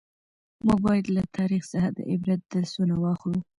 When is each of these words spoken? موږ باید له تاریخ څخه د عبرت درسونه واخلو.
موږ 0.65 0.77
باید 0.87 1.05
له 1.15 1.23
تاریخ 1.37 1.63
څخه 1.73 1.89
د 1.97 1.99
عبرت 2.11 2.39
درسونه 2.53 2.95
واخلو. 3.03 3.39